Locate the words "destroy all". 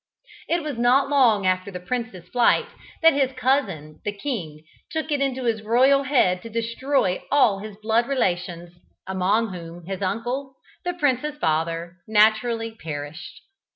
6.49-7.59